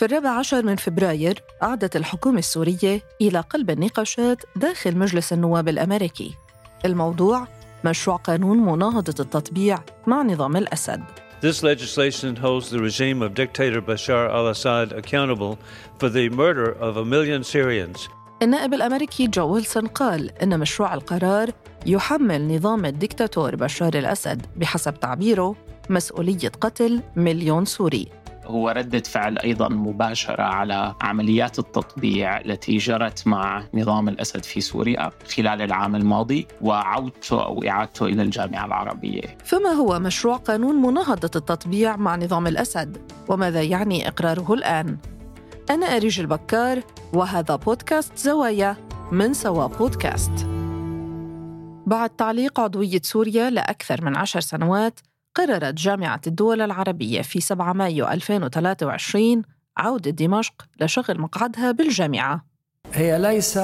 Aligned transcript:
في 0.00 0.06
الرابع 0.06 0.30
عشر 0.30 0.62
من 0.64 0.76
فبراير 0.76 1.42
عادت 1.62 1.96
الحكومة 1.96 2.38
السورية 2.38 3.02
إلى 3.20 3.40
قلب 3.40 3.70
النقاشات 3.70 4.42
داخل 4.56 4.96
مجلس 4.96 5.32
النواب 5.32 5.68
الأمريكي. 5.68 6.34
الموضوع 6.84 7.46
مشروع 7.84 8.16
قانون 8.16 8.58
مناهضة 8.58 9.14
التطبيع 9.20 9.78
مع 10.06 10.22
نظام 10.22 10.56
الأسد. 10.56 11.02
This 11.42 11.62
legislation 11.62 12.36
holds 12.36 12.70
the 12.70 12.78
regime 12.78 13.22
of 13.22 13.34
dictator 13.34 13.80
Bashar 13.80 14.30
al 14.30 14.48
Assad 14.48 14.92
accountable 14.92 15.58
for 15.98 16.08
the 16.08 16.28
murder 16.30 16.70
of 16.80 16.96
a 16.96 17.04
million 17.04 17.44
Syrians. 17.44 18.08
النائب 18.42 18.74
الأمريكي 18.74 19.26
جو 19.26 19.54
ويلسون 19.54 19.86
قال 19.86 20.42
إن 20.42 20.60
مشروع 20.60 20.94
القرار 20.94 21.50
يحمل 21.86 22.56
نظام 22.56 22.84
الدكتاتور 22.84 23.56
بشار 23.56 23.94
الأسد 23.94 24.46
بحسب 24.56 25.00
تعبيره 25.00 25.56
مسؤولية 25.90 26.52
قتل 26.60 27.02
مليون 27.16 27.64
سوري. 27.64 28.19
هو 28.50 28.70
ردة 28.70 29.00
فعل 29.00 29.38
أيضا 29.38 29.68
مباشرة 29.68 30.42
على 30.42 30.94
عمليات 31.00 31.58
التطبيع 31.58 32.40
التي 32.40 32.76
جرت 32.76 33.26
مع 33.26 33.64
نظام 33.74 34.08
الأسد 34.08 34.44
في 34.44 34.60
سوريا 34.60 35.10
خلال 35.36 35.62
العام 35.62 35.96
الماضي 35.96 36.46
وعودته 36.60 37.44
أو 37.44 37.64
إعادته 37.64 38.06
إلى 38.06 38.22
الجامعة 38.22 38.66
العربية 38.66 39.38
فما 39.44 39.70
هو 39.70 39.98
مشروع 39.98 40.36
قانون 40.36 40.74
مناهضة 40.74 41.30
التطبيع 41.36 41.96
مع 41.96 42.16
نظام 42.16 42.46
الأسد؟ 42.46 42.98
وماذا 43.28 43.62
يعني 43.62 44.08
إقراره 44.08 44.54
الآن؟ 44.54 44.98
أنا 45.70 45.86
أريج 45.86 46.20
البكار 46.20 46.82
وهذا 47.12 47.56
بودكاست 47.56 48.18
زوايا 48.18 48.76
من 49.12 49.34
سوا 49.34 49.66
بودكاست 49.66 50.46
بعد 51.86 52.10
تعليق 52.10 52.60
عضوية 52.60 53.00
سوريا 53.02 53.50
لأكثر 53.50 54.04
من 54.04 54.16
عشر 54.16 54.40
سنوات 54.40 55.00
قررت 55.34 55.74
جامعة 55.74 56.20
الدول 56.26 56.60
العربية 56.60 57.22
في 57.22 57.40
7 57.40 57.72
مايو 57.72 58.08
2023 58.08 59.42
عودة 59.76 60.10
دمشق 60.10 60.54
لشغل 60.80 61.20
مقعدها 61.20 61.72
بالجامعة. 61.72 62.44
هي 62.92 63.18
ليس 63.18 63.58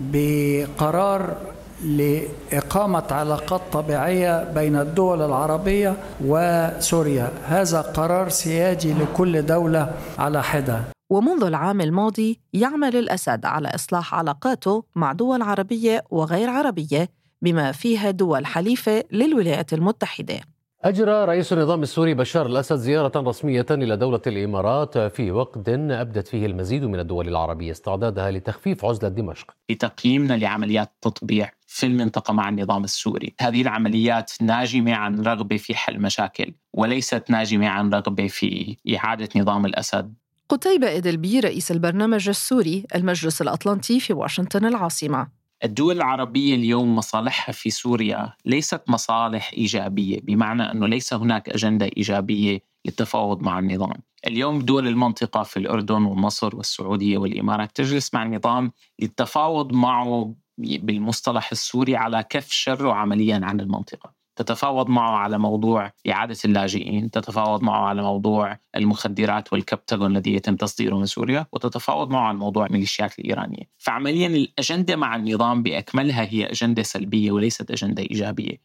بقرار 0.00 1.36
لإقامة 1.84 3.04
علاقات 3.10 3.60
طبيعية 3.72 4.44
بين 4.44 4.76
الدول 4.76 5.22
العربية 5.22 5.96
وسوريا. 6.24 7.32
هذا 7.44 7.80
قرار 7.80 8.28
سيادي 8.28 8.92
لكل 8.94 9.42
دولة 9.42 9.92
على 10.18 10.42
حدة. 10.42 10.80
ومنذ 11.10 11.44
العام 11.44 11.80
الماضي 11.80 12.40
يعمل 12.52 12.96
الأسد 12.96 13.44
على 13.44 13.68
إصلاح 13.68 14.14
علاقاته 14.14 14.84
مع 14.94 15.12
دول 15.12 15.42
عربية 15.42 16.04
وغير 16.10 16.50
عربية 16.50 17.08
بما 17.42 17.72
فيها 17.72 18.10
دول 18.10 18.46
حليفة 18.46 19.04
للولايات 19.12 19.72
المتحدة. 19.72 20.40
أجرى 20.84 21.24
رئيس 21.24 21.52
النظام 21.52 21.82
السوري 21.82 22.14
بشار 22.14 22.46
الأسد 22.46 22.76
زيارة 22.76 23.20
رسمية 23.20 23.66
إلى 23.70 23.96
دولة 23.96 24.20
الإمارات 24.26 24.98
في 24.98 25.30
وقت 25.30 25.68
أبدت 25.68 26.28
فيه 26.28 26.46
المزيد 26.46 26.84
من 26.84 27.00
الدول 27.00 27.28
العربية 27.28 27.70
استعدادها 27.70 28.30
لتخفيف 28.30 28.84
عزلة 28.84 29.08
دمشق. 29.08 29.50
بتقييمنا 29.68 30.34
لعمليات 30.34 30.92
التطبيع 30.94 31.50
في 31.66 31.86
المنطقة 31.86 32.32
مع 32.32 32.48
النظام 32.48 32.84
السوري. 32.84 33.34
هذه 33.40 33.62
العمليات 33.62 34.32
ناجمة 34.40 34.94
عن 34.94 35.20
رغبة 35.20 35.56
في 35.56 35.74
حل 35.74 36.00
مشاكل 36.00 36.54
وليست 36.72 37.30
ناجمة 37.30 37.68
عن 37.68 37.94
رغبة 37.94 38.26
في 38.26 38.76
إعادة 38.96 39.28
نظام 39.36 39.66
الأسد. 39.66 40.14
قتيبة 40.48 40.96
إدلبي 40.96 41.40
رئيس 41.40 41.70
البرنامج 41.70 42.28
السوري 42.28 42.84
المجلس 42.94 43.42
الأطلنطي 43.42 44.00
في 44.00 44.12
واشنطن 44.12 44.64
العاصمة. 44.64 45.35
الدول 45.64 45.96
العربية 45.96 46.54
اليوم 46.54 46.96
مصالحها 46.96 47.52
في 47.52 47.70
سوريا 47.70 48.32
ليست 48.44 48.82
مصالح 48.88 49.52
إيجابية 49.52 50.20
بمعنى 50.20 50.62
أنه 50.62 50.86
ليس 50.86 51.14
هناك 51.14 51.48
أجندة 51.48 51.90
إيجابية 51.96 52.60
للتفاوض 52.84 53.42
مع 53.42 53.58
النظام. 53.58 54.02
اليوم 54.26 54.58
دول 54.58 54.88
المنطقة 54.88 55.42
في 55.42 55.56
الأردن 55.56 56.04
ومصر 56.04 56.56
والسعودية 56.56 57.18
والإمارات 57.18 57.76
تجلس 57.76 58.14
مع 58.14 58.22
النظام 58.22 58.72
للتفاوض 59.02 59.72
معه 59.72 60.34
بالمصطلح 60.58 61.50
السوري 61.52 61.96
على 61.96 62.24
كف 62.30 62.50
شره 62.50 62.92
عمليا 62.92 63.40
عن 63.42 63.60
المنطقة. 63.60 64.15
تتفاوض 64.36 64.88
معه 64.88 65.16
على 65.16 65.38
موضوع 65.38 65.92
إعادة 66.10 66.36
اللاجئين 66.44 67.10
تتفاوض 67.10 67.62
معه 67.62 67.88
على 67.88 68.02
موضوع 68.02 68.58
المخدرات 68.76 69.52
والكبتاغون 69.52 70.16
الذي 70.16 70.34
يتم 70.34 70.56
تصديره 70.56 70.96
من 70.96 71.06
سوريا 71.06 71.46
وتتفاوض 71.52 72.10
معه 72.10 72.28
على 72.28 72.38
موضوع 72.38 72.66
الميليشيات 72.66 73.18
الإيرانية. 73.18 73.62
فعمليا 73.78 74.26
الأجندة 74.26 74.96
مع 74.96 75.16
النظام 75.16 75.62
بأكملها 75.62 76.22
هي 76.22 76.46
أجندة 76.46 76.82
سلبية 76.82 77.32
وليست 77.32 77.70
أجندة 77.70 78.02
إيجابية. 78.02 78.56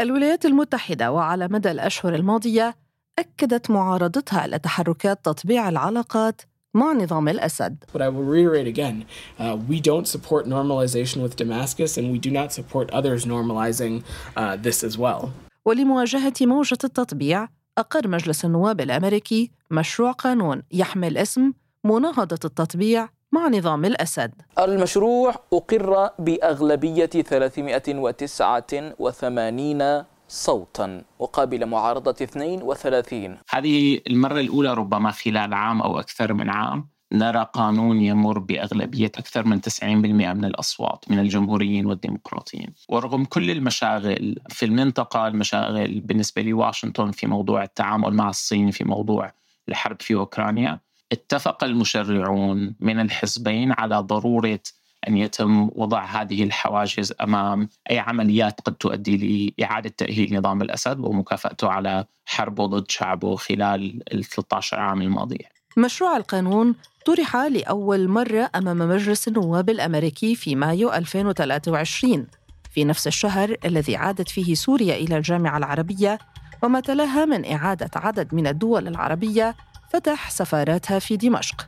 الولايات 0.00 0.46
المتحدة 0.46 1.12
وعلى 1.12 1.48
مدى 1.48 1.70
الأشهر 1.70 2.14
الماضية 2.14 2.76
أكدت 3.18 3.70
معارضتها 3.70 4.46
لتحركات 4.46 5.24
تطبيع 5.24 5.68
العلاقات 5.68 6.42
مع 6.78 6.92
نظام 6.92 7.28
الأسد. 7.28 7.84
But 7.92 8.00
I 8.00 8.08
will 8.08 8.24
reiterate 8.24 8.66
again, 8.66 9.04
uh, 9.38 9.56
we 9.68 9.80
don't 9.80 10.06
support 10.06 10.46
normalization 10.46 11.22
with 11.22 11.36
Damascus 11.36 11.98
and 11.98 12.10
we 12.12 12.18
do 12.18 12.30
not 12.30 12.52
support 12.52 12.90
others 12.92 13.24
normalizing 13.26 14.02
uh, 14.36 14.56
this 14.56 14.84
as 14.84 14.96
well. 14.98 15.30
ولمواجهة 15.64 16.34
موجة 16.40 16.78
التطبيع 16.84 17.48
أقر 17.78 18.08
مجلس 18.08 18.44
النواب 18.44 18.80
الأمريكي 18.80 19.50
مشروع 19.70 20.12
قانون 20.12 20.62
يحمل 20.72 21.18
اسم 21.18 21.52
مناهضة 21.84 22.38
التطبيع 22.44 23.08
مع 23.32 23.48
نظام 23.48 23.84
الأسد 23.84 24.34
المشروع 24.58 25.34
أقر 25.52 26.10
بأغلبية 26.18 27.06
389 27.06 30.04
صوتا 30.28 31.02
مقابل 31.20 31.66
معارضة 31.66 32.16
32 32.22 33.38
هذه 33.50 34.00
المرة 34.06 34.40
الأولى 34.40 34.74
ربما 34.74 35.10
خلال 35.10 35.54
عام 35.54 35.82
أو 35.82 36.00
أكثر 36.00 36.32
من 36.32 36.50
عام 36.50 36.88
نرى 37.12 37.46
قانون 37.52 38.00
يمر 38.00 38.38
بأغلبية 38.38 39.12
أكثر 39.18 39.46
من 39.46 39.60
90% 39.60 39.84
من 39.84 40.44
الأصوات 40.44 41.04
من 41.10 41.18
الجمهوريين 41.18 41.86
والديمقراطيين. 41.86 42.74
ورغم 42.88 43.24
كل 43.24 43.50
المشاغل 43.50 44.36
في 44.48 44.64
المنطقة 44.64 45.26
المشاغل 45.26 46.00
بالنسبة 46.00 46.42
لواشنطن 46.42 47.10
في 47.10 47.26
موضوع 47.26 47.62
التعامل 47.62 48.14
مع 48.14 48.28
الصين 48.28 48.70
في 48.70 48.84
موضوع 48.84 49.32
الحرب 49.68 50.02
في 50.02 50.14
أوكرانيا 50.14 50.80
اتفق 51.12 51.64
المشرعون 51.64 52.74
من 52.80 53.00
الحزبين 53.00 53.72
على 53.72 53.96
ضرورة 53.98 54.60
أن 55.08 55.16
يتم 55.16 55.70
وضع 55.74 56.04
هذه 56.04 56.44
الحواجز 56.44 57.12
أمام 57.20 57.68
أي 57.90 57.98
عمليات 57.98 58.60
قد 58.60 58.74
تؤدي 58.74 59.54
لإعادة 59.58 59.92
تأهيل 59.96 60.36
نظام 60.36 60.62
الأسد 60.62 60.98
ومكافأته 60.98 61.68
على 61.68 62.04
حربه 62.26 62.66
ضد 62.66 62.90
شعبه 62.90 63.36
خلال 63.36 64.02
ال 64.14 64.24
13 64.24 64.80
عام 64.80 65.02
الماضية. 65.02 65.48
مشروع 65.76 66.16
القانون 66.16 66.74
طرح 67.06 67.36
لأول 67.36 68.08
مرة 68.08 68.50
أمام 68.54 68.78
مجلس 68.78 69.28
النواب 69.28 69.70
الأمريكي 69.70 70.34
في 70.34 70.56
مايو 70.56 70.92
2023 70.92 72.26
في 72.70 72.84
نفس 72.84 73.06
الشهر 73.06 73.56
الذي 73.64 73.96
عادت 73.96 74.28
فيه 74.28 74.54
سوريا 74.54 74.96
إلى 74.96 75.16
الجامعة 75.16 75.58
العربية 75.58 76.18
وما 76.62 76.80
تلاها 76.80 77.24
من 77.24 77.52
إعادة 77.52 77.90
عدد 77.96 78.34
من 78.34 78.46
الدول 78.46 78.88
العربية 78.88 79.54
فتح 79.90 80.30
سفاراتها 80.30 80.98
في 80.98 81.16
دمشق. 81.16 81.66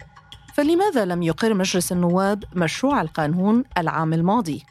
فلماذا 0.55 1.05
لم 1.05 1.23
يقر 1.23 1.55
مجلس 1.55 1.93
النواب 1.93 2.45
مشروع 2.55 3.01
القانون 3.01 3.65
العام 3.79 4.13
الماضي؟ 4.13 4.65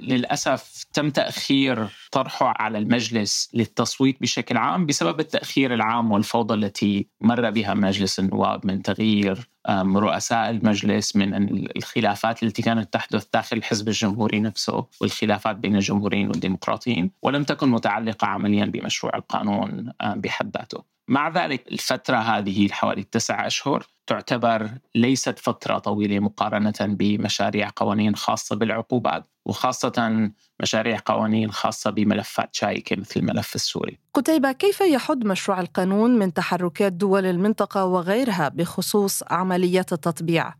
للأسف 0.00 0.84
تم 0.92 1.10
تأخير 1.10 1.88
طرحه 2.12 2.54
على 2.56 2.78
المجلس 2.78 3.50
للتصويت 3.54 4.20
بشكل 4.20 4.56
عام 4.56 4.86
بسبب 4.86 5.20
التأخير 5.20 5.74
العام 5.74 6.12
والفوضى 6.12 6.54
التي 6.54 7.06
مر 7.20 7.50
بها 7.50 7.74
مجلس 7.74 8.18
النواب 8.18 8.66
من 8.66 8.82
تغيير 8.82 9.48
رؤساء 9.96 10.50
المجلس 10.50 11.16
من 11.16 11.34
الخلافات 11.76 12.42
التي 12.42 12.62
كانت 12.62 12.92
تحدث 12.92 13.26
داخل 13.34 13.56
الحزب 13.56 13.88
الجمهوري 13.88 14.40
نفسه 14.40 14.86
والخلافات 15.00 15.56
بين 15.56 15.76
الجمهوريين 15.76 16.28
والديمقراطيين 16.28 17.10
ولم 17.22 17.44
تكن 17.44 17.68
متعلقة 17.68 18.26
عمليا 18.26 18.64
بمشروع 18.64 19.16
القانون 19.16 19.92
بحد 20.02 20.56
ذاته. 20.56 20.92
مع 21.08 21.28
ذلك 21.28 21.72
الفترة 21.72 22.16
هذه 22.16 22.68
حوالي 22.68 23.02
تسعة 23.02 23.46
أشهر 23.46 23.86
تعتبر 24.06 24.70
ليست 24.94 25.38
فترة 25.38 25.78
طويلة 25.78 26.18
مقارنة 26.18 26.74
بمشاريع 26.80 27.70
قوانين 27.76 28.16
خاصة 28.16 28.56
بالعقوبات 28.56 29.24
وخاصة 29.46 30.30
مشاريع 30.62 30.98
قوانين 31.04 31.52
خاصة 31.52 31.90
بملفات 31.90 32.54
شائكة 32.54 32.96
مثل 32.96 33.20
الملف 33.20 33.54
السوري 33.54 33.98
قتيبة 34.14 34.52
كيف 34.52 34.80
يحد 34.80 35.24
مشروع 35.24 35.60
القانون 35.60 36.18
من 36.18 36.32
تحركات 36.32 36.92
دول 36.92 37.26
المنطقة 37.26 37.84
وغيرها 37.84 38.48
بخصوص 38.48 39.22
عمليات 39.30 39.92
التطبيع؟ 39.92 40.54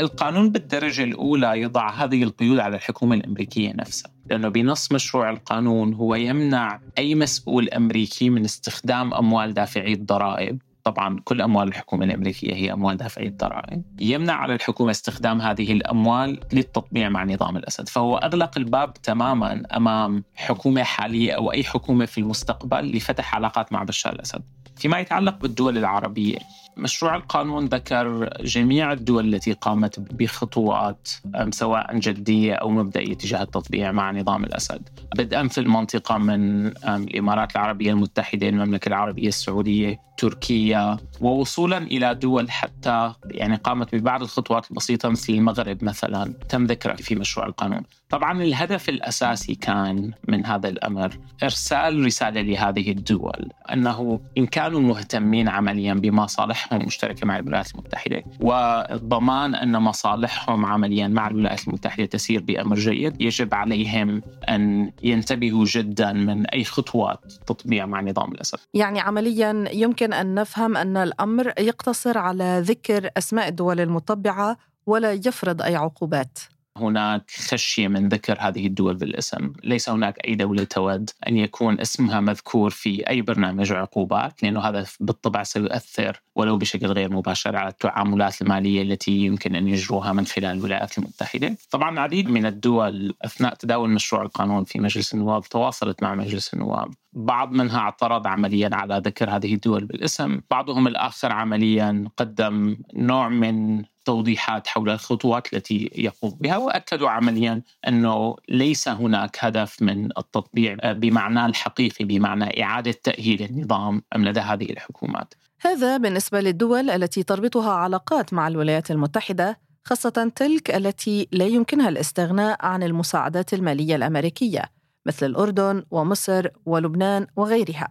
القانون 0.00 0.50
بالدرجة 0.50 1.04
الأولى 1.04 1.60
يضع 1.60 1.90
هذه 1.90 2.22
القيود 2.22 2.58
على 2.58 2.76
الحكومة 2.76 3.16
الأمريكية 3.16 3.72
نفسها 3.72 4.10
لأنه 4.26 4.48
بنص 4.48 4.92
مشروع 4.92 5.30
القانون 5.30 5.94
هو 5.94 6.14
يمنع 6.14 6.80
أي 6.98 7.14
مسؤول 7.14 7.68
أمريكي 7.68 8.30
من 8.30 8.44
استخدام 8.44 9.14
أموال 9.14 9.54
دافعي 9.54 9.92
الضرائب 9.92 10.62
طبعا 10.84 11.20
كل 11.24 11.42
أموال 11.42 11.68
الحكومة 11.68 12.04
الأمريكية 12.04 12.54
هي 12.54 12.72
أموال 12.72 12.96
دافعي 12.96 13.26
الضرائب 13.26 13.82
يمنع 14.00 14.32
على 14.32 14.54
الحكومة 14.54 14.90
استخدام 14.90 15.40
هذه 15.40 15.72
الأموال 15.72 16.40
للتطبيع 16.52 17.08
مع 17.08 17.24
نظام 17.24 17.56
الأسد. 17.56 17.88
فهو 17.88 18.16
أغلق 18.16 18.58
الباب 18.58 18.92
تماما 18.92 19.62
أمام 19.76 20.24
حكومة 20.34 20.82
حالية 20.82 21.32
أو 21.32 21.52
أي 21.52 21.64
حكومة 21.64 22.06
في 22.06 22.18
المستقبل 22.18 22.96
لفتح 22.96 23.34
علاقات 23.34 23.72
مع 23.72 23.82
بشار 23.82 24.12
الأسد. 24.12 24.42
فيما 24.76 24.98
يتعلق 24.98 25.38
بالدول 25.38 25.78
العربية 25.78 26.38
مشروع 26.76 27.16
القانون 27.16 27.64
ذكر 27.66 28.30
جميع 28.40 28.92
الدول 28.92 29.34
التي 29.34 29.52
قامت 29.52 30.00
بخطوات 30.00 31.08
سواء 31.50 31.98
جدية 31.98 32.54
أو 32.54 32.70
مبدئية 32.70 33.14
تجاه 33.14 33.42
التطبيع 33.42 33.92
مع 33.92 34.10
نظام 34.12 34.44
الأسد. 34.44 34.88
بدءا 35.16 35.48
في 35.48 35.58
المنطقة 35.58 36.18
من 36.18 36.66
الإمارات 36.88 37.56
العربية 37.56 37.92
المتحدة 37.92 38.48
المملكة 38.48 38.88
العربية 38.88 39.28
السعودية 39.28 40.10
تركيا 40.16 40.96
ووصولا 41.20 41.78
إلى 41.78 42.14
دول 42.14 42.50
حتى 42.50 43.12
يعني 43.24 43.56
قامت 43.56 43.94
ببعض 43.94 44.22
الخطوات 44.22 44.70
البسيطة 44.70 45.08
مثل 45.08 45.32
المغرب 45.32 45.84
مثلا 45.84 46.34
تم 46.48 46.64
ذكرها 46.66 46.96
في 46.96 47.14
مشروع 47.14 47.46
القانون. 47.46 47.82
طبعا 48.10 48.42
الهدف 48.42 48.88
الأساسي 48.88 49.54
كان 49.54 50.12
من 50.28 50.46
هذا 50.46 50.68
الأمر 50.68 51.18
إرسال 51.42 52.04
رسالة 52.04 52.40
لهذه 52.40 52.90
الدول 52.90 53.48
أنه 53.72 54.20
إن 54.38 54.46
كانوا 54.46 54.80
مهتمين 54.80 55.48
عمليا 55.48 55.94
بمصالحهم 55.94 56.69
المشتركة 56.76 57.26
مع 57.26 57.38
الولايات 57.38 57.74
المتحدة 57.74 58.24
وضمان 58.40 59.54
أن 59.54 59.82
مصالحهم 59.82 60.66
عمليا 60.66 61.08
مع 61.08 61.28
الولايات 61.28 61.68
المتحدة 61.68 62.06
تسير 62.06 62.42
بأمر 62.42 62.76
جيد. 62.76 63.20
يجب 63.20 63.54
عليهم 63.54 64.22
أن 64.48 64.92
ينتبهوا 65.02 65.64
جدا 65.64 66.12
من 66.12 66.46
أي 66.46 66.64
خطوات 66.64 67.32
تطبيع 67.46 67.86
مع 67.86 68.00
نظام 68.00 68.32
الأسد. 68.32 68.58
يعني 68.74 69.00
عمليا 69.00 69.64
يمكن 69.72 70.12
أن 70.12 70.34
نفهم 70.34 70.76
أن 70.76 70.96
الأمر 70.96 71.52
يقتصر 71.58 72.18
على 72.18 72.62
ذكر 72.64 73.10
أسماء 73.16 73.48
الدول 73.48 73.80
المطبعة 73.80 74.56
ولا 74.86 75.12
يفرض 75.12 75.62
أي 75.62 75.76
عقوبات. 75.76 76.38
هناك 76.80 77.30
خشية 77.30 77.88
من 77.88 78.08
ذكر 78.08 78.36
هذه 78.40 78.66
الدول 78.66 78.94
بالاسم. 78.94 79.52
ليس 79.64 79.88
هناك 79.88 80.18
أي 80.28 80.34
دولة 80.34 80.64
تود 80.64 81.10
أن 81.28 81.36
يكون 81.36 81.80
اسمها 81.80 82.20
مذكور 82.20 82.70
في 82.70 83.08
أي 83.08 83.22
برنامج 83.22 83.72
عقوبات 83.72 84.42
لأنه 84.42 84.60
هذا 84.60 84.86
بالطبع 85.00 85.42
سيؤثر 85.42 86.22
ولو 86.36 86.58
بشكل 86.58 86.86
غير 86.86 87.12
مباشر 87.12 87.56
على 87.56 87.68
التعاملات 87.68 88.42
المالية 88.42 88.82
التي 88.82 89.12
يمكن 89.12 89.54
أن 89.54 89.68
يجروها 89.68 90.12
من 90.12 90.26
خلال 90.26 90.58
الولايات 90.58 90.98
المتحدة. 90.98 91.56
طبعا 91.70 91.90
العديد 91.90 92.30
من 92.30 92.46
الدول 92.46 93.14
أثناء 93.22 93.54
تداول 93.54 93.90
مشروع 93.90 94.22
القانون 94.22 94.64
في 94.64 94.78
مجلس 94.80 95.14
النواب 95.14 95.42
تواصلت 95.42 96.02
مع 96.02 96.14
مجلس 96.14 96.54
النواب. 96.54 96.94
بعض 97.12 97.52
منها 97.52 97.78
اعترض 97.78 98.26
عمليا 98.26 98.70
على 98.72 99.02
ذكر 99.04 99.30
هذه 99.30 99.54
الدول 99.54 99.84
بالاسم 99.84 100.40
بعضهم 100.50 100.86
الآخر 100.86 101.32
عمليا 101.32 102.04
قدم 102.16 102.76
نوع 102.94 103.28
من 103.28 103.84
توضيحات 104.04 104.66
حول 104.66 104.90
الخطوات 104.90 105.54
التي 105.54 105.90
يقوم 105.94 106.38
بها 106.40 106.56
وأكدوا 106.56 107.10
عمليا 107.10 107.62
أنه 107.88 108.36
ليس 108.48 108.88
هناك 108.88 109.36
هدف 109.40 109.82
من 109.82 110.04
التطبيع 110.18 110.76
بمعناه 110.84 111.46
الحقيقي 111.46 112.04
بمعنى 112.04 112.62
إعادة 112.62 112.94
تأهيل 113.02 113.42
النظام 113.42 114.02
لدى 114.16 114.40
هذه 114.40 114.70
الحكومات. 114.70 115.34
هذا 115.60 115.96
بالنسبة 115.96 116.40
للدول 116.40 116.90
التي 116.90 117.22
تربطها 117.22 117.72
علاقات 117.72 118.34
مع 118.34 118.48
الولايات 118.48 118.90
المتحدة 118.90 119.58
خاصة 119.84 120.32
تلك 120.36 120.70
التي 120.70 121.28
لا 121.32 121.46
يمكنها 121.46 121.88
الاستغناء 121.88 122.66
عن 122.66 122.82
المساعدات 122.82 123.54
المالية 123.54 123.96
الأمريكية 123.96 124.79
مثل 125.10 125.26
الأردن 125.26 125.84
ومصر 125.90 126.46
ولبنان 126.66 127.26
وغيرها. 127.36 127.88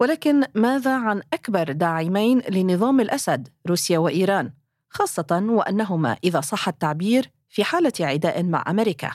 ولكن 0.00 0.44
ماذا 0.54 0.96
عن 0.96 1.22
أكبر 1.32 1.72
داعمين 1.72 2.42
لنظام 2.50 3.00
الأسد 3.00 3.48
روسيا 3.66 3.98
وإيران؟ 3.98 4.52
خاصة 4.90 5.42
وأنهما 5.48 6.16
إذا 6.24 6.40
صح 6.40 6.68
التعبير 6.68 7.30
في 7.48 7.64
حالة 7.64 7.92
عداء 8.00 8.42
مع 8.42 8.64
أمريكا 8.68 9.10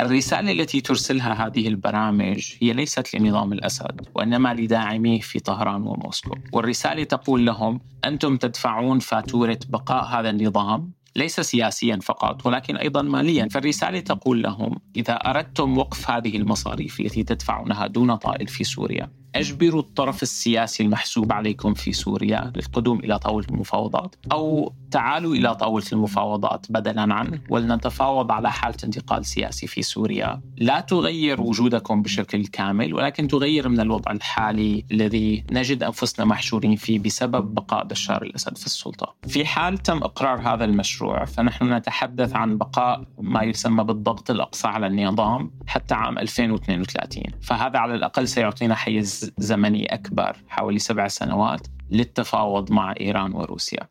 الرسالة 0.00 0.52
التي 0.52 0.80
ترسلها 0.80 1.46
هذه 1.46 1.68
البرامج 1.68 2.54
هي 2.60 2.72
ليست 2.72 3.14
لنظام 3.14 3.52
الأسد 3.52 4.08
وإنما 4.14 4.54
لداعميه 4.54 5.20
في 5.20 5.40
طهران 5.40 5.82
وموسكو 5.82 6.34
والرسالة 6.52 7.04
تقول 7.04 7.46
لهم 7.46 7.80
أنتم 8.04 8.36
تدفعون 8.36 8.98
فاتورة 8.98 9.58
بقاء 9.68 10.04
هذا 10.04 10.30
النظام 10.30 10.92
ليس 11.16 11.40
سياسيا 11.40 11.98
فقط 12.02 12.46
ولكن 12.46 12.76
أيضا 12.76 13.02
ماليا، 13.02 13.48
فالرسالة 13.48 14.00
تقول 14.00 14.42
لهم 14.42 14.80
إذا 14.96 15.14
أردتم 15.14 15.78
وقف 15.78 16.10
هذه 16.10 16.36
المصاريف 16.36 17.00
التي 17.00 17.22
تدفعونها 17.22 17.86
دون 17.86 18.16
طائل 18.16 18.48
في 18.48 18.64
سوريا 18.64 19.10
أجبروا 19.34 19.80
الطرف 19.80 20.22
السياسي 20.22 20.82
المحسوب 20.82 21.32
عليكم 21.32 21.74
في 21.74 21.92
سوريا 21.92 22.52
للقدوم 22.56 22.98
إلى 22.98 23.18
طاولة 23.18 23.46
المفاوضات 23.50 24.14
أو 24.32 24.72
تعالوا 24.90 25.34
إلى 25.34 25.54
طاولة 25.54 25.84
المفاوضات 25.92 26.66
بدلا 26.72 27.14
عنه 27.14 27.40
ولنتفاوض 27.48 28.32
على 28.32 28.50
حالة 28.50 28.76
انتقال 28.84 29.26
سياسي 29.26 29.66
في 29.66 29.82
سوريا 29.82 30.40
لا 30.56 30.80
تغير 30.80 31.40
وجودكم 31.40 32.02
بشكل 32.02 32.46
كامل 32.46 32.94
ولكن 32.94 33.28
تغير 33.28 33.68
من 33.68 33.80
الوضع 33.80 34.12
الحالي 34.12 34.84
الذي 34.92 35.44
نجد 35.52 35.82
أنفسنا 35.82 36.24
محشورين 36.26 36.76
فيه 36.76 36.98
بسبب 36.98 37.54
بقاء 37.54 37.84
بشار 37.84 38.22
الأسد 38.22 38.58
في 38.58 38.66
السلطة. 38.66 39.14
في 39.28 39.46
حال 39.46 39.78
تم 39.78 39.96
إقرار 39.96 40.40
هذا 40.40 40.64
المشروع 40.64 41.24
فنحن 41.24 41.72
نتحدث 41.72 42.36
عن 42.36 42.58
بقاء 42.58 43.04
ما 43.18 43.42
يسمى 43.42 43.84
بالضغط 43.84 44.30
الأقصى 44.30 44.68
على 44.68 44.86
النظام 44.86 45.50
حتى 45.66 45.94
عام 45.94 46.18
2032 46.18 47.22
فهذا 47.42 47.78
على 47.78 47.94
الأقل 47.94 48.28
سيعطينا 48.28 48.74
حيز 48.74 49.19
زمني 49.38 49.94
أكبر 49.94 50.36
حوالي 50.48 50.78
سبع 50.78 51.08
سنوات 51.08 51.66
للتفاوض 51.90 52.72
مع 52.72 52.94
إيران 53.00 53.32
وروسيا. 53.32 53.88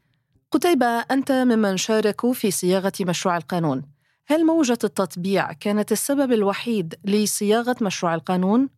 قتيبة 0.51 0.85
أنت 0.85 1.31
ممن 1.31 1.77
شاركوا 1.77 2.33
في 2.33 2.51
صياغة 2.51 2.93
مشروع 3.01 3.37
القانون. 3.37 3.83
هل 4.27 4.45
موجة 4.45 4.79
التطبيع 4.83 5.53
كانت 5.53 5.91
السبب 5.91 6.31
الوحيد 6.31 6.95
لصياغة 7.05 7.75
مشروع 7.81 8.15
القانون؟ 8.15 8.69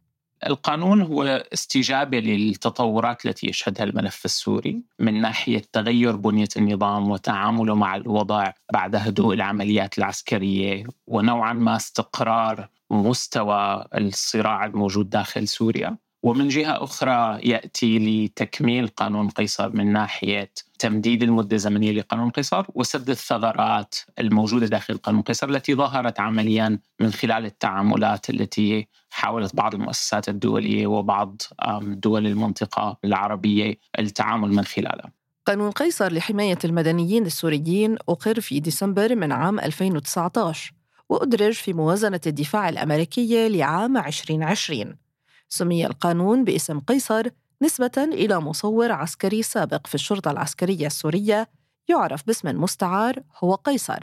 القانون 0.48 1.02
هو 1.02 1.24
استجابة 1.54 2.20
للتطورات 2.20 3.26
التي 3.26 3.48
يشهدها 3.50 3.84
الملف 3.84 4.26
السوري 4.26 4.84
من 5.00 5.22
ناحية 5.22 5.62
تغير 5.74 6.16
بنية 6.16 6.48
النظام 6.58 7.12
وتعامله 7.12 7.76
مع 7.76 7.96
الوضع 7.96 8.52
بعد 8.74 8.96
هدوء 8.96 9.34
العمليات 9.34 9.98
العسكرية 9.98 10.84
ونوعا 11.08 11.54
ما 11.54 11.76
استقرار 11.76 12.70
مستوى 12.90 13.86
الصراع 13.98 14.66
الموجود 14.66 15.10
داخل 15.10 15.48
سوريا. 15.48 15.98
ومن 16.24 16.48
جهة 16.48 16.84
أخرى 16.84 17.40
يأتي 17.50 18.00
لتكميل 18.00 18.88
قانون 18.88 19.30
قيصر 19.30 19.76
من 19.76 19.94
ناحية 19.94 20.52
تمديد 20.80 21.24
المدة 21.24 21.56
الزمنية 21.56 21.92
لقانون 21.92 22.30
قيصر 22.30 22.66
وسد 22.76 23.10
الثغرات 23.10 23.96
الموجودة 24.20 24.68
داخل 24.68 24.98
قانون 24.98 25.22
قيصر 25.22 25.50
التي 25.50 25.76
ظهرت 25.76 26.20
عمليا 26.20 26.80
من 27.00 27.12
خلال 27.12 27.46
التعاملات 27.46 28.30
التي 28.30 28.88
حاولت 29.10 29.56
بعض 29.56 29.76
المؤسسات 29.76 30.30
الدولية 30.30 30.88
وبعض 30.88 31.42
دول 31.82 32.28
المنطقة 32.28 32.98
العربية 33.06 33.78
التعامل 34.00 34.50
من 34.54 34.64
خلالها. 34.64 35.12
قانون 35.46 35.72
قيصر 35.72 36.14
لحماية 36.14 36.58
المدنيين 36.66 37.26
السوريين 37.26 37.98
أقر 38.10 38.40
في 38.40 38.60
ديسمبر 38.60 39.16
من 39.16 39.32
عام 39.32 39.60
2019 39.60 40.74
وأدرج 41.10 41.54
في 41.54 41.74
موازنة 41.74 42.22
الدفاع 42.28 42.70
الأمريكية 42.70 43.48
لعام 43.48 43.98
2020 43.98 44.96
سمي 45.54 45.86
القانون 45.86 46.44
باسم 46.44 46.80
قيصر 46.80 47.28
نسبة 47.62 47.92
إلى 47.98 48.40
مصور 48.40 48.92
عسكري 48.92 49.44
سابق 49.44 49.88
في 49.88 49.96
الشرطة 49.96 50.32
العسكرية 50.32 50.88
السورية 50.88 51.50
يعرف 51.88 52.28
باسم 52.28 52.62
مستعار 52.62 53.24
هو 53.44 53.56
قيصر. 53.56 54.00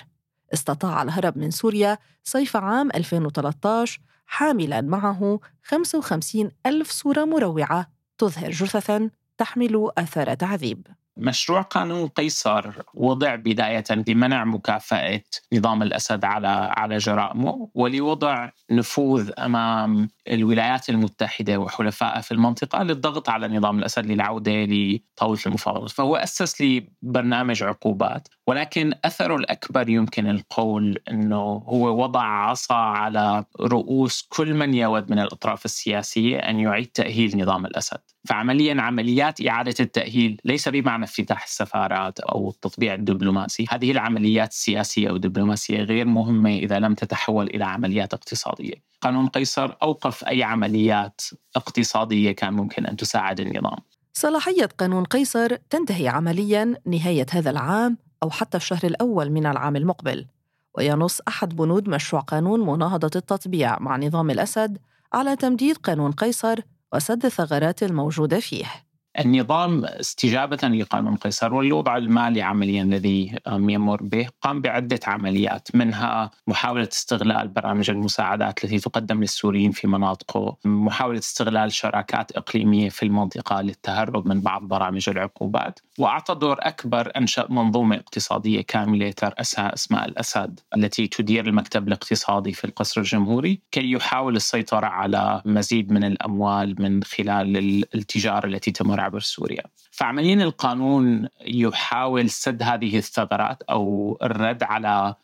استطاع 0.54 1.02
الهرب 1.02 1.38
من 1.38 1.50
سوريا 1.50 1.98
صيف 2.24 2.56
عام 2.56 2.90
2013 2.94 4.00
حاملا 4.26 4.80
معه 4.80 5.40
55 5.62 6.50
ألف 6.66 6.90
صورة 6.90 7.24
مروعة 7.24 7.86
تظهر 8.18 8.50
جثثا 8.50 9.10
تحمل 9.38 9.90
آثار 9.98 10.34
تعذيب. 10.34 10.86
مشروع 11.18 11.60
قانون 11.60 12.08
قيصر 12.08 12.72
وضع 12.94 13.34
بداية 13.34 13.84
لمنع 14.08 14.44
مكافأة 14.44 15.22
نظام 15.52 15.82
الأسد 15.82 16.24
على 16.24 16.48
على 16.76 16.98
جرائمه 16.98 17.70
ولوضع 17.74 18.50
نفوذ 18.70 19.30
أمام 19.38 20.08
الولايات 20.28 20.90
المتحدة 20.90 21.56
وحلفائها 21.58 22.20
في 22.20 22.32
المنطقة 22.32 22.82
للضغط 22.82 23.28
على 23.28 23.48
نظام 23.48 23.78
الأسد 23.78 24.06
للعودة 24.06 24.52
لطاولة 24.64 25.40
المفاوضات. 25.46 25.90
فهو 25.90 26.16
أسس 26.16 26.62
لبرنامج 26.62 27.62
عقوبات 27.62 28.28
ولكن 28.46 28.92
أثره 29.04 29.36
الأكبر 29.36 29.88
يمكن 29.88 30.26
القول 30.26 30.98
أنه 31.10 31.62
هو 31.66 32.02
وضع 32.02 32.22
عصا 32.22 32.74
على 32.74 33.44
رؤوس 33.60 34.26
كل 34.28 34.54
من 34.54 34.74
يود 34.74 35.10
من 35.10 35.18
الأطراف 35.18 35.64
السياسية 35.64 36.38
أن 36.38 36.60
يعيد 36.60 36.86
تأهيل 36.86 37.42
نظام 37.42 37.66
الأسد. 37.66 38.00
فعمليا 38.28 38.82
عمليات 38.82 39.46
إعادة 39.46 39.74
التأهيل 39.80 40.40
ليس 40.44 40.68
بمعنى 40.68 41.06
افتتاح 41.08 41.44
السفارات 41.44 42.20
أو 42.20 42.50
التطبيع 42.50 42.94
الدبلوماسي. 42.94 43.66
هذه 43.70 43.90
العمليات 43.90 44.50
السياسية 44.50 45.10
أو 45.10 45.16
الدبلوماسية 45.16 45.80
غير 45.82 46.06
مهمة 46.06 46.50
إذا 46.50 46.78
لم 46.78 46.94
تتحول 46.94 47.46
إلى 47.46 47.64
عمليات 47.64 48.14
اقتصادية. 48.14 48.74
قانون 49.00 49.26
قيصر 49.26 49.76
أوقف 49.82 50.24
أي 50.24 50.42
عمليات 50.42 51.20
اقتصادية 51.56 52.32
كان 52.32 52.52
ممكن 52.52 52.86
أن 52.86 52.96
تساعد 52.96 53.40
النظام. 53.40 53.78
صلاحية 54.12 54.68
قانون 54.78 55.04
قيصر 55.04 55.56
تنتهي 55.56 56.08
عمليا 56.08 56.74
نهاية 56.86 57.26
هذا 57.30 57.50
العام 57.50 57.98
أو 58.22 58.30
حتى 58.30 58.56
الشهر 58.56 58.80
الأول 58.84 59.30
من 59.30 59.46
العام 59.46 59.76
المقبل 59.76 60.26
وينص 60.74 61.20
أحد 61.28 61.56
بنود 61.56 61.88
مشروع 61.88 62.22
قانون 62.22 62.60
مناهضة 62.60 63.10
التطبيع 63.16 63.78
مع 63.78 63.96
نظام 63.96 64.30
الأسد 64.30 64.78
على 65.12 65.36
تمديد 65.36 65.76
قانون 65.76 66.12
قيصر 66.12 66.60
وسد 66.94 67.24
الثغرات 67.24 67.82
الموجودة 67.82 68.40
فيه. 68.40 68.87
النظام 69.18 69.84
استجابة 69.84 70.68
لقانون 70.68 71.16
قيصر 71.16 71.54
والوضع 71.54 71.96
المالي 71.96 72.42
عمليا 72.42 72.82
الذي 72.82 73.34
يمر 73.46 74.02
به 74.02 74.28
قام 74.42 74.60
بعدة 74.60 75.00
عمليات 75.06 75.68
منها 75.74 76.30
محاولة 76.46 76.88
استغلال 76.92 77.48
برامج 77.48 77.90
المساعدات 77.90 78.64
التي 78.64 78.78
تقدم 78.78 79.20
للسوريين 79.20 79.70
في 79.70 79.86
مناطقه 79.86 80.56
محاولة 80.64 81.18
استغلال 81.18 81.72
شراكات 81.72 82.32
إقليمية 82.32 82.88
في 82.88 83.02
المنطقة 83.02 83.60
للتهرب 83.60 84.28
من 84.28 84.40
بعض 84.40 84.62
برامج 84.62 85.08
العقوبات 85.08 85.80
وأعطى 85.98 86.34
دور 86.34 86.56
أكبر 86.60 87.12
أنشأ 87.16 87.46
منظومة 87.50 87.96
اقتصادية 87.96 88.60
كاملة 88.60 89.10
ترأسها 89.10 89.74
أسماء 89.74 90.08
الأسد 90.08 90.60
التي 90.76 91.06
تدير 91.06 91.46
المكتب 91.46 91.88
الاقتصادي 91.88 92.52
في 92.52 92.64
القصر 92.64 93.00
الجمهوري 93.00 93.60
كي 93.70 93.90
يحاول 93.92 94.36
السيطرة 94.36 94.86
على 94.86 95.42
مزيد 95.44 95.92
من 95.92 96.04
الأموال 96.04 96.74
من 96.78 97.02
خلال 97.02 97.56
التجارة 97.94 98.46
التي 98.46 98.70
تمر 98.70 99.07
عبر 99.08 99.20
سوريا 99.20 99.62
فعمليا 99.90 100.34
القانون 100.34 101.28
يحاول 101.40 102.30
سد 102.30 102.62
هذه 102.62 102.98
الثغرات 102.98 103.62
أو 103.62 104.18
الرد 104.22 104.62
على 104.62 105.14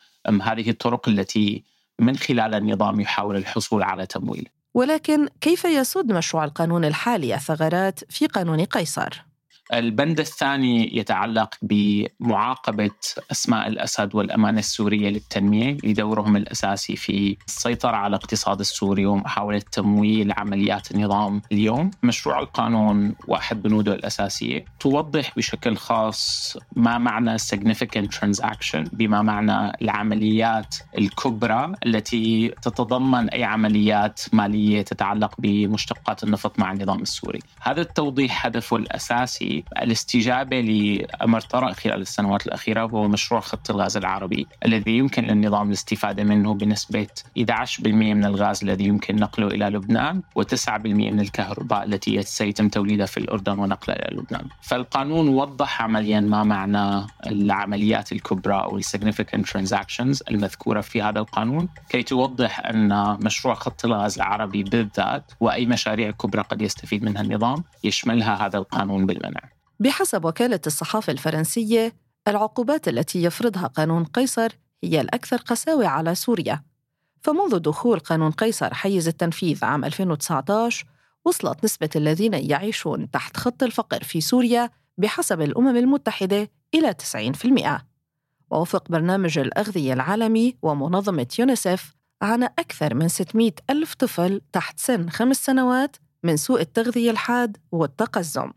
هذه 0.43 0.71
الطرق 0.71 1.09
التي 1.09 1.64
من 1.99 2.17
خلال 2.17 2.55
النظام 2.55 3.00
يحاول 3.00 3.37
الحصول 3.37 3.83
على 3.83 4.07
تمويل 4.07 4.49
ولكن 4.75 5.29
كيف 5.41 5.64
يسد 5.64 6.12
مشروع 6.12 6.45
القانون 6.45 6.85
الحالي 6.85 7.35
الثغرات 7.35 8.12
في 8.12 8.26
قانون 8.26 8.64
قيصر؟ 8.64 9.25
البند 9.75 10.21
الثاني 10.21 10.97
يتعلق 10.97 11.54
بمعاقبة 11.62 12.90
أسماء 13.33 13.69
الأسد 13.69 14.14
والأمانة 14.14 14.59
السورية 14.59 15.11
للتنمية 15.11 15.76
لدورهم 15.85 16.37
الأساسي 16.37 16.97
في 16.97 17.37
السيطرة 17.47 17.97
على 17.97 18.07
الاقتصاد 18.07 18.61
السوري 18.61 19.07
ومحاولة 19.07 19.62
تمويل 19.73 20.33
عمليات 20.37 20.90
النظام 20.90 21.43
اليوم. 21.52 21.90
مشروع 22.02 22.38
القانون 22.40 23.14
واحد 23.28 23.62
بنوده 23.62 23.95
الأساسية. 23.95 24.64
توضح 24.81 25.33
بشكل 25.37 25.76
خاص 25.76 26.57
ما 26.76 26.99
معنى 26.99 27.38
significant 27.38 28.09
transaction 28.19 28.88
بما 28.93 29.23
معنى 29.23 29.73
العمليات 29.83 30.76
الكبرى 30.99 31.73
التي 31.87 32.49
تتضمن 32.62 33.28
أي 33.28 33.45
عمليات 33.45 34.21
مالية 34.33 34.83
تتعلق 34.83 35.35
بمشتقات 35.38 36.25
النفط 36.25 36.59
مع 36.59 36.73
النظام 36.73 37.02
السوري. 37.02 37.38
هذا 37.61 37.81
التوضيح 37.81 38.47
هدفه 38.47 38.76
الأساسي 38.76 39.63
الاستجابة 39.78 40.61
لأمر 40.61 41.40
طرأ 41.40 41.73
خلال 41.73 42.00
السنوات 42.00 42.47
الأخيرة 42.47 42.85
وهو 42.85 43.09
مشروع 43.09 43.40
خط 43.40 43.71
الغاز 43.71 43.97
العربي 43.97 44.47
الذي 44.66 44.99
يمكن 44.99 45.25
للنظام 45.25 45.68
الاستفادة 45.68 46.25
منه 46.25 46.54
بنسبة 46.54 47.06
11% 47.38 47.87
من 47.87 48.25
الغاز 48.25 48.64
الذي 48.64 48.85
يمكن 48.85 49.16
نقله 49.16 49.47
إلى 49.47 49.64
لبنان 49.64 50.23
و9% 50.38 50.68
من 50.87 51.21
الكهرباء 51.21 51.85
التي 51.85 52.23
سيتم 52.23 52.68
توليدها 52.68 53.06
في 53.06 53.16
الأردن 53.16 53.59
ونقلها 53.59 54.09
إلى 54.09 54.16
لبنان. 54.16 54.47
فالقانون 54.62 55.28
وضح 55.28 55.83
عمليا 55.83 56.21
ما 56.21 56.44
معنى 56.44 57.06
العمليات 57.26 58.12
الكبرى 58.12 58.54
أو 58.54 58.80
significant 58.80 59.44
transactions 59.52 60.18
المذكورة 60.30 60.80
في 60.80 61.02
هذا 61.02 61.18
القانون 61.18 61.68
كي 61.88 62.02
توضح 62.02 62.61
أن 62.66 63.18
مشروع 63.25 63.54
خط 63.54 63.85
الغاز 63.85 64.16
العربي 64.16 64.62
بالذات 64.62 65.33
وأي 65.40 65.66
مشاريع 65.66 66.11
كبرى 66.11 66.42
قد 66.42 66.62
يستفيد 66.62 67.04
منها 67.04 67.23
النظام 67.23 67.64
يشملها 67.85 68.47
هذا 68.47 68.59
القانون 68.59 69.06
بالمنع. 69.06 69.54
بحسب 69.81 70.25
وكالة 70.25 70.61
الصحافة 70.66 71.12
الفرنسية 71.12 71.93
العقوبات 72.28 72.88
التي 72.88 73.23
يفرضها 73.23 73.66
قانون 73.66 74.04
قيصر 74.04 74.49
هي 74.85 75.00
الأكثر 75.00 75.37
قساوة 75.37 75.87
على 75.87 76.14
سوريا. 76.14 76.62
فمنذ 77.23 77.59
دخول 77.59 77.99
قانون 77.99 78.31
قيصر 78.31 78.75
حيز 78.75 79.09
التنفيذ 79.09 79.64
عام 79.64 79.85
2019 79.85 80.87
وصلت 81.25 81.64
نسبة 81.64 81.90
الذين 81.97 82.35
يعيشون 82.35 83.11
تحت 83.11 83.37
خط 83.37 83.62
الفقر 83.62 84.04
في 84.04 84.21
سوريا 84.21 84.71
بحسب 84.99 85.40
الأمم 85.40 85.76
المتحدة 85.76 86.50
إلى 86.75 86.95
90% 86.95 87.85
ووفق 88.50 88.90
برنامج 88.90 89.38
الأغذية 89.38 89.93
العالمي 89.93 90.57
ومنظمة 90.62 91.26
يونيسف 91.38 91.95
عانى 92.23 92.45
أكثر 92.45 92.95
من 92.95 93.09
600 93.09 93.52
ألف 93.71 93.95
طفل 93.95 94.40
تحت 94.52 94.81
سن 94.81 95.09
خمس 95.09 95.45
سنوات 95.45 95.97
من 96.23 96.37
سوء 96.37 96.61
التغذية 96.61 97.11
الحاد 97.11 97.57
والتقزم. 97.73 98.52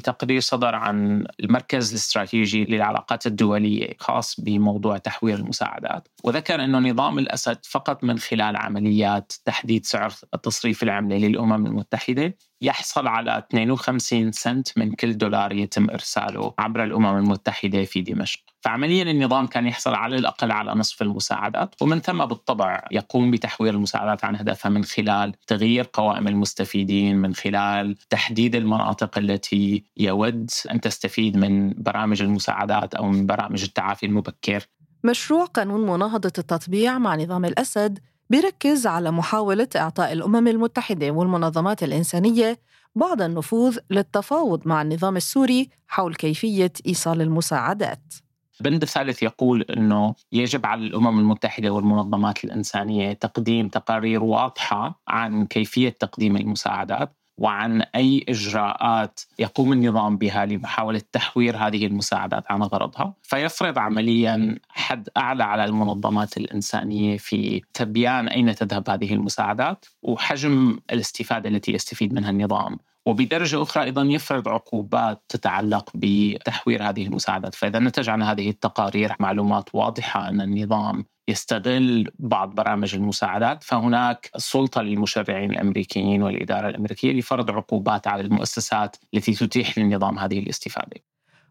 تقرير 0.00 0.40
صدر 0.40 0.74
عن 0.74 1.26
المركز 1.40 1.90
الاستراتيجي 1.90 2.64
للعلاقات 2.64 3.26
الدولية 3.26 3.94
خاص 3.98 4.40
بموضوع 4.40 4.98
تحوير 4.98 5.38
المساعدات. 5.38 6.08
وذكر 6.24 6.64
أنه 6.64 6.78
نظام 6.78 7.18
الأسد 7.18 7.58
فقط 7.70 8.04
من 8.04 8.18
خلال 8.18 8.56
عمليات 8.56 9.32
تحديد 9.44 9.86
سعر 9.86 10.12
التصريف 10.34 10.82
العملة 10.82 11.16
للأمم 11.16 11.66
المتحدة 11.66 12.36
يحصل 12.64 13.06
على 13.06 13.38
52 13.38 14.32
سنت 14.32 14.78
من 14.78 14.92
كل 14.92 15.18
دولار 15.18 15.52
يتم 15.52 15.90
إرساله 15.90 16.54
عبر 16.58 16.84
الأمم 16.84 17.16
المتحدة 17.16 17.84
في 17.84 18.00
دمشق. 18.00 18.40
فعمليا 18.60 19.02
النظام 19.02 19.46
كان 19.46 19.66
يحصل 19.66 19.94
على 19.94 20.16
الأقل 20.16 20.52
على 20.52 20.72
نصف 20.74 21.02
المساعدات 21.02 21.74
ومن 21.82 22.00
ثم 22.00 22.24
بالطبع 22.24 22.84
يقوم 22.90 23.30
بتحوير 23.30 23.74
المساعدات 23.74 24.24
عن 24.24 24.36
هدفها 24.36 24.70
من 24.70 24.84
خلال 24.84 25.32
تغيير 25.46 25.90
قوائم 25.92 26.28
المستفيدين 26.28 27.16
من 27.16 27.34
خلال 27.34 27.96
تحديد 28.10 28.56
المناطق 28.56 29.18
التي 29.18 29.84
يود 29.96 30.50
أن 30.70 30.80
تستفيد 30.80 31.36
من 31.36 31.74
برامج 31.76 32.22
المساعدات 32.22 32.94
أو 32.94 33.08
من 33.08 33.26
برامج 33.26 33.62
التعافي 33.62 34.06
المبكر. 34.06 34.66
مشروع 35.04 35.44
قانون 35.44 35.80
مناهضة 35.90 36.32
التطبيع 36.38 36.98
مع 36.98 37.16
نظام 37.16 37.44
الأسد 37.44 37.98
بيركز 38.34 38.86
على 38.86 39.10
محاولة 39.10 39.68
إعطاء 39.76 40.12
الأمم 40.12 40.48
المتحدة 40.48 41.10
والمنظمات 41.10 41.82
الإنسانية 41.82 42.58
بعض 42.94 43.22
النفوذ 43.22 43.78
للتفاوض 43.90 44.68
مع 44.68 44.82
النظام 44.82 45.16
السوري 45.16 45.68
حول 45.88 46.14
كيفية 46.14 46.72
إيصال 46.86 47.20
المساعدات. 47.20 48.14
البند 48.60 48.82
الثالث 48.82 49.22
يقول 49.22 49.62
إنه 49.62 50.14
يجب 50.32 50.66
على 50.66 50.86
الأمم 50.86 51.18
المتحدة 51.18 51.70
والمنظمات 51.70 52.44
الإنسانية 52.44 53.12
تقديم 53.12 53.68
تقارير 53.68 54.22
واضحة 54.22 55.00
عن 55.08 55.46
كيفية 55.46 55.88
تقديم 55.88 56.36
المساعدات 56.36 57.16
وعن 57.38 57.82
أي 57.82 58.24
إجراءات 58.28 59.20
يقوم 59.38 59.72
النظام 59.72 60.16
بها 60.16 60.46
لمحاولة 60.46 61.02
تحوير 61.12 61.56
هذه 61.56 61.86
المساعدات 61.86 62.44
عن 62.50 62.62
غرضها. 62.62 63.14
فيفرض 63.22 63.78
عمليا 63.78 64.58
حد 64.68 65.08
أعلى 65.16 65.44
على 65.44 65.64
المنظمات 65.64 66.36
الإنسانية 66.36 67.16
في 67.16 67.62
تبيان 67.74 68.28
أين 68.28 68.54
تذهب 68.54 68.90
هذه 68.90 69.14
المساعدات 69.14 69.86
وحجم 70.02 70.78
الاستفادة 70.92 71.48
التي 71.48 71.72
يستفيد 71.72 72.12
منها 72.12 72.30
النظام. 72.30 72.78
وبدرجة 73.06 73.62
أخرى 73.62 73.84
أيضا 73.84 74.02
يفرض 74.02 74.48
عقوبات 74.48 75.22
تتعلق 75.28 75.90
بتحوير 75.94 76.88
هذه 76.88 77.06
المساعدات. 77.06 77.54
فإذا 77.54 77.78
نتج 77.78 78.08
عن 78.08 78.22
هذه 78.22 78.50
التقارير 78.50 79.16
معلومات 79.20 79.74
واضحة 79.74 80.28
أن 80.28 80.40
النظام 80.40 81.04
يستغل 81.28 82.10
بعض 82.18 82.54
برامج 82.54 82.94
المساعدات 82.94 83.62
فهناك 83.62 84.30
سلطة 84.36 84.82
للمشرعين 84.82 85.50
الأمريكيين 85.50 86.22
والإدارة 86.22 86.68
الأمريكية 86.68 87.12
لفرض 87.12 87.50
عقوبات 87.50 88.06
على 88.06 88.22
المؤسسات 88.22 88.96
التي 89.14 89.32
تتيح 89.32 89.78
للنظام 89.78 90.18
هذه 90.18 90.38
الاستفادة 90.38 90.96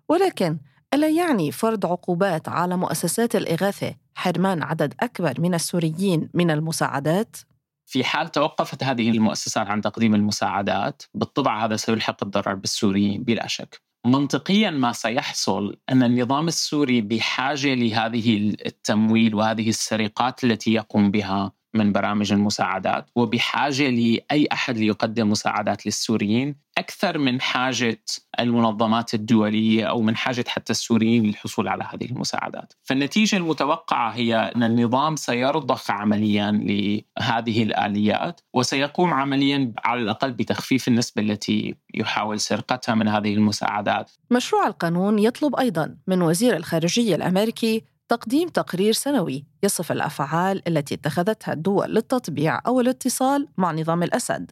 ولكن 0.09 0.57
ألا 0.93 1.09
يعني 1.09 1.51
فرض 1.51 1.85
عقوبات 1.85 2.49
على 2.49 2.77
مؤسسات 2.77 3.35
الإغاثة 3.35 3.95
حرمان 4.15 4.63
عدد 4.63 4.93
أكبر 4.99 5.41
من 5.41 5.53
السوريين 5.53 6.29
من 6.33 6.51
المساعدات؟ 6.51 7.37
في 7.85 8.03
حال 8.03 8.31
توقفت 8.31 8.83
هذه 8.83 9.09
المؤسسات 9.09 9.67
عن 9.67 9.81
تقديم 9.81 10.15
المساعدات 10.15 11.03
بالطبع 11.13 11.65
هذا 11.65 11.75
سيلحق 11.75 12.23
الضرر 12.23 12.53
بالسوريين 12.53 13.23
بلا 13.23 13.47
شك 13.47 13.81
منطقيا 14.05 14.69
ما 14.69 14.91
سيحصل 14.91 15.77
أن 15.89 16.03
النظام 16.03 16.47
السوري 16.47 17.01
بحاجة 17.01 17.73
لهذه 17.73 18.37
التمويل 18.65 19.35
وهذه 19.35 19.69
السرقات 19.69 20.43
التي 20.43 20.73
يقوم 20.73 21.11
بها 21.11 21.51
من 21.73 21.91
برامج 21.91 22.31
المساعدات 22.33 23.05
وبحاجة 23.15 23.89
لأي 23.89 24.47
أحد 24.51 24.77
ليقدم 24.77 25.29
مساعدات 25.29 25.85
للسوريين 25.85 26.63
أكثر 26.77 27.17
من 27.17 27.41
حاجة 27.41 28.01
المنظمات 28.39 29.13
الدولية 29.13 29.85
أو 29.85 30.01
من 30.01 30.15
حاجة 30.15 30.45
حتى 30.47 30.71
السوريين 30.71 31.23
للحصول 31.23 31.67
على 31.67 31.83
هذه 31.93 32.05
المساعدات. 32.05 32.73
فالنتيجة 32.83 33.35
المتوقعة 33.35 34.11
هي 34.11 34.35
أن 34.35 34.63
النظام 34.63 35.15
سيرضخ 35.15 35.91
عمليا 35.91 36.51
لهذه 36.51 37.63
الآليات 37.63 38.41
وسيقوم 38.53 39.13
عمليا 39.13 39.73
على 39.85 40.01
الأقل 40.01 40.31
بتخفيف 40.31 40.87
النسبة 40.87 41.21
التي 41.21 41.75
يحاول 41.93 42.39
سرقتها 42.39 42.95
من 42.95 43.07
هذه 43.07 43.33
المساعدات. 43.33 44.11
مشروع 44.31 44.67
القانون 44.67 45.19
يطلب 45.19 45.55
أيضا 45.55 45.95
من 46.07 46.21
وزير 46.21 46.55
الخارجية 46.55 47.15
الأمريكي 47.15 47.83
تقديم 48.07 48.49
تقرير 48.49 48.93
سنوي 48.93 49.45
يصف 49.63 49.91
الأفعال 49.91 50.67
التي 50.67 50.95
اتخذتها 50.95 51.53
الدول 51.53 51.93
للتطبيع 51.95 52.61
أو 52.67 52.79
الاتصال 52.79 53.47
مع 53.57 53.71
نظام 53.71 54.03
الأسد 54.03 54.51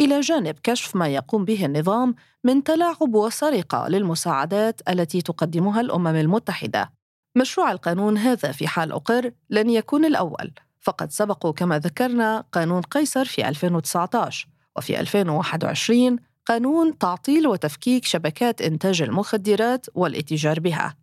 إلى 0.00 0.20
جانب 0.20 0.54
كشف 0.62 0.96
ما 0.96 1.08
يقوم 1.08 1.44
به 1.44 1.64
النظام 1.64 2.14
من 2.44 2.64
تلاعب 2.64 3.14
وسرقة 3.14 3.88
للمساعدات 3.88 4.80
التي 4.88 5.22
تقدمها 5.22 5.80
الأمم 5.80 6.06
المتحدة 6.06 6.92
مشروع 7.36 7.72
القانون 7.72 8.18
هذا 8.18 8.52
في 8.52 8.68
حال 8.68 8.92
أقر 8.92 9.30
لن 9.50 9.70
يكون 9.70 10.04
الأول 10.04 10.52
فقد 10.80 11.10
سبقوا 11.10 11.52
كما 11.52 11.78
ذكرنا 11.78 12.44
قانون 12.52 12.82
قيصر 12.82 13.24
في 13.24 13.48
2019 13.48 14.48
وفي 14.76 15.00
2021 15.00 16.16
قانون 16.46 16.98
تعطيل 16.98 17.46
وتفكيك 17.46 18.04
شبكات 18.04 18.62
إنتاج 18.62 19.02
المخدرات 19.02 19.86
والاتجار 19.94 20.60
بها. 20.60 20.96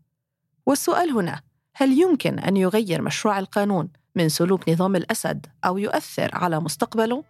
والسؤال 0.65 1.11
هنا 1.11 1.41
هل 1.75 1.99
يمكن 1.99 2.39
أن 2.39 2.57
يغير 2.57 3.01
مشروع 3.01 3.39
القانون 3.39 3.89
من 4.15 4.29
سلوك 4.29 4.69
نظام 4.69 4.95
الأسد 4.95 5.45
أو 5.65 5.77
يؤثر 5.77 6.29
على 6.33 6.59
مستقبله؟ 6.59 7.23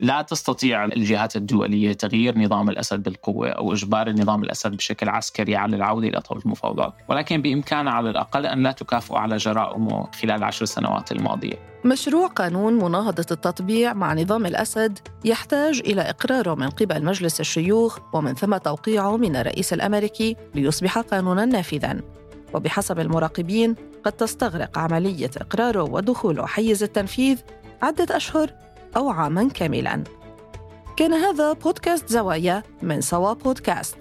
لا 0.00 0.22
تستطيع 0.22 0.84
الجهات 0.84 1.36
الدولية 1.36 1.92
تغيير 1.92 2.38
نظام 2.38 2.70
الأسد 2.70 3.02
بالقوة 3.02 3.48
أو 3.48 3.72
إجبار 3.72 4.06
النظام 4.08 4.42
الأسد 4.42 4.70
بشكل 4.70 5.08
عسكري 5.08 5.56
على 5.56 5.76
العودة 5.76 6.08
إلى 6.08 6.20
طاولة 6.20 6.42
المفاوضات 6.44 6.94
ولكن 7.08 7.42
بإمكانها 7.42 7.92
على 7.92 8.10
الأقل 8.10 8.46
أن 8.46 8.62
لا 8.62 8.72
تكافئ 8.72 9.14
على 9.14 9.36
جرائمه 9.36 10.10
خلال 10.22 10.36
العشر 10.36 10.64
سنوات 10.64 11.12
الماضية 11.12 11.54
مشروع 11.84 12.26
قانون 12.26 12.74
مناهضة 12.74 13.26
التطبيع 13.30 13.92
مع 13.92 14.14
نظام 14.14 14.46
الأسد 14.46 14.98
يحتاج 15.24 15.80
إلى 15.80 16.00
إقراره 16.00 16.54
من 16.54 16.70
قبل 16.70 17.04
مجلس 17.04 17.40
الشيوخ 17.40 17.98
ومن 18.12 18.34
ثم 18.34 18.56
توقيعه 18.56 19.16
من 19.16 19.36
الرئيس 19.36 19.72
الأمريكي 19.72 20.36
ليصبح 20.54 20.98
قانونا 20.98 21.44
نافذا 21.44 22.00
وبحسب 22.54 23.00
المراقبين 23.00 23.74
قد 24.04 24.12
تستغرق 24.12 24.78
عملية 24.78 25.30
إقراره 25.36 25.82
ودخوله 25.82 26.46
حيز 26.46 26.82
التنفيذ 26.82 27.38
عدة 27.82 28.16
أشهر 28.16 28.50
أو 28.96 29.08
عاماً 29.10 29.48
كاملاً. 29.48 30.04
كان 30.96 31.12
هذا 31.12 31.52
بودكاست 31.52 32.08
زوايا 32.08 32.62
من 32.82 33.00
سوا 33.00 33.32
بودكاست. 33.32 33.96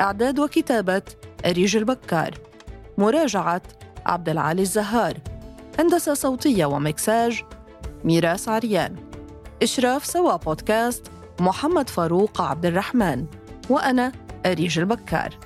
إعداد 0.00 0.38
وكتابة 0.38 1.02
أريج 1.46 1.76
البكار. 1.76 2.34
مراجعة 2.98 3.62
عبد 4.06 4.28
العالي 4.28 4.62
الزهار. 4.62 5.14
هندسة 5.78 6.14
صوتية 6.14 6.66
ومكساج 6.66 7.44
ميراس 8.04 8.48
عريان. 8.48 8.96
إشراف 9.62 10.06
سوا 10.06 10.36
بودكاست 10.36 11.06
محمد 11.40 11.90
فاروق 11.90 12.40
عبد 12.40 12.66
الرحمن. 12.66 13.26
وأنا 13.70 14.12
أريج 14.46 14.78
البكار. 14.78 15.38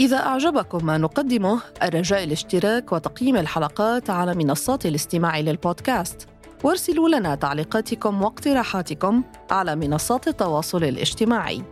إذا 0.00 0.16
أعجبكم 0.16 0.86
ما 0.86 0.98
نقدمه 0.98 1.60
الرجاء 1.82 2.24
الاشتراك 2.24 2.92
وتقييم 2.92 3.36
الحلقات 3.36 4.10
على 4.10 4.34
منصات 4.34 4.86
الاستماع 4.86 5.40
للبودكاست. 5.40 6.28
وارسلوا 6.64 7.08
لنا 7.08 7.34
تعليقاتكم 7.34 8.22
واقتراحاتكم 8.22 9.22
على 9.50 9.76
منصات 9.76 10.28
التواصل 10.28 10.84
الاجتماعي. 10.84 11.62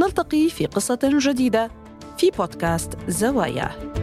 نلتقي 0.00 0.48
في 0.48 0.66
قصة 0.66 0.98
جديدة 1.04 1.70
في 2.18 2.30
بودكاست 2.30 2.90
زوايا. 3.08 3.95